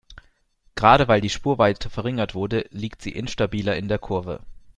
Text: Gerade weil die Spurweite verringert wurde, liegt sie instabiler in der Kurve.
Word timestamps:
Gerade 0.73 1.07
weil 1.07 1.21
die 1.21 1.29
Spurweite 1.29 1.91
verringert 1.91 2.33
wurde, 2.33 2.65
liegt 2.71 3.03
sie 3.03 3.11
instabiler 3.11 3.77
in 3.77 3.87
der 3.87 3.99
Kurve. 3.99 4.41